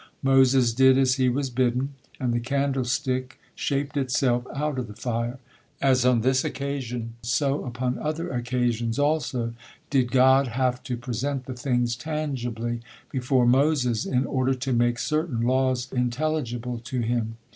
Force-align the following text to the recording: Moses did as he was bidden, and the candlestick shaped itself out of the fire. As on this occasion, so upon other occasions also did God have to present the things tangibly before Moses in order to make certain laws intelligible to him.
Moses 0.23 0.73
did 0.73 0.97
as 0.97 1.17
he 1.17 1.29
was 1.29 1.51
bidden, 1.51 1.93
and 2.19 2.33
the 2.33 2.39
candlestick 2.39 3.39
shaped 3.53 3.95
itself 3.95 4.47
out 4.51 4.79
of 4.79 4.87
the 4.87 4.95
fire. 4.95 5.37
As 5.79 6.07
on 6.07 6.21
this 6.21 6.43
occasion, 6.43 7.13
so 7.21 7.63
upon 7.65 7.99
other 7.99 8.31
occasions 8.31 8.97
also 8.97 9.53
did 9.91 10.09
God 10.11 10.47
have 10.47 10.81
to 10.85 10.97
present 10.97 11.45
the 11.45 11.53
things 11.53 11.95
tangibly 11.95 12.81
before 13.11 13.45
Moses 13.45 14.03
in 14.03 14.25
order 14.25 14.55
to 14.55 14.73
make 14.73 14.97
certain 14.97 15.41
laws 15.41 15.87
intelligible 15.91 16.79
to 16.85 17.01
him. 17.01 17.37